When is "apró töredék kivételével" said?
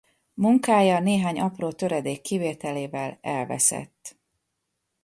1.39-3.17